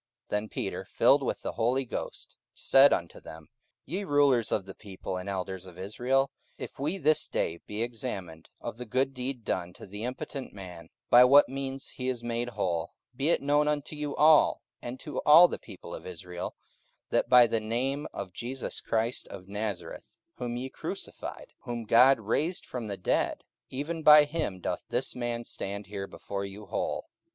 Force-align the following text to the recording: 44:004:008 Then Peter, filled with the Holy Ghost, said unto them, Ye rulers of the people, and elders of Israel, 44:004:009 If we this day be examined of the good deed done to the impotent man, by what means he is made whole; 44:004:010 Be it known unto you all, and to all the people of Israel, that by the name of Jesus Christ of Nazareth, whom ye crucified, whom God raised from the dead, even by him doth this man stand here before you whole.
44:004:008 0.31 0.31
Then 0.31 0.49
Peter, 0.49 0.85
filled 0.85 1.21
with 1.21 1.41
the 1.43 1.51
Holy 1.51 1.85
Ghost, 1.85 2.35
said 2.55 2.91
unto 2.91 3.21
them, 3.21 3.49
Ye 3.85 4.03
rulers 4.03 4.51
of 4.51 4.65
the 4.65 4.73
people, 4.73 5.15
and 5.15 5.29
elders 5.29 5.67
of 5.67 5.77
Israel, 5.77 6.31
44:004:009 6.57 6.65
If 6.65 6.79
we 6.79 6.97
this 6.97 7.27
day 7.27 7.59
be 7.67 7.83
examined 7.83 8.49
of 8.59 8.77
the 8.77 8.87
good 8.87 9.13
deed 9.13 9.43
done 9.45 9.73
to 9.73 9.85
the 9.85 10.03
impotent 10.03 10.53
man, 10.53 10.89
by 11.11 11.23
what 11.23 11.47
means 11.49 11.89
he 11.89 12.07
is 12.09 12.23
made 12.23 12.49
whole; 12.49 12.93
44:004:010 13.15 13.17
Be 13.17 13.29
it 13.29 13.41
known 13.43 13.67
unto 13.67 13.95
you 13.95 14.15
all, 14.15 14.63
and 14.81 14.99
to 15.01 15.19
all 15.21 15.47
the 15.47 15.59
people 15.59 15.93
of 15.93 16.07
Israel, 16.07 16.55
that 17.11 17.29
by 17.29 17.45
the 17.45 17.59
name 17.59 18.07
of 18.11 18.33
Jesus 18.33 18.81
Christ 18.81 19.27
of 19.27 19.47
Nazareth, 19.47 20.15
whom 20.37 20.57
ye 20.57 20.71
crucified, 20.71 21.53
whom 21.59 21.85
God 21.85 22.19
raised 22.19 22.65
from 22.65 22.87
the 22.87 22.97
dead, 22.97 23.43
even 23.69 24.01
by 24.01 24.23
him 24.23 24.61
doth 24.61 24.83
this 24.89 25.15
man 25.15 25.43
stand 25.43 25.85
here 25.85 26.07
before 26.07 26.43
you 26.43 26.65
whole. 26.65 27.05